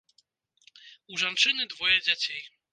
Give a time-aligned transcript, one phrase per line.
[1.13, 2.45] У жанчыны двое дзяцей.